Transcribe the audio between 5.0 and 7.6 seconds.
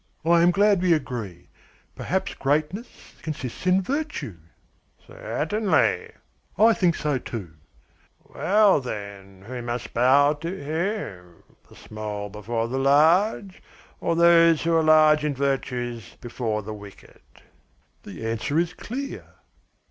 "Certainly." "I think so, too."